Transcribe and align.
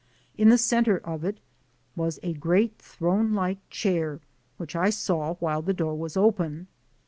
In 0.35 0.49
the 0.49 0.57
center 0.57 0.97
of 0.97 1.23
it 1.23 1.39
was 1.95 2.19
a 2.23 2.33
great 2.33 2.79
throne 2.79 3.35
like 3.35 3.59
chair, 3.69 4.19
which 4.57 4.75
I 4.75 4.89
saw 4.89 5.35
while 5.35 5.61
the 5.61 5.75
door 5.75 5.95
was 5.95 6.17
open. 6.17 6.65